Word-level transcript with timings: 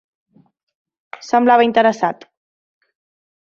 Semblava 1.29 1.67
interessat. 1.69 2.29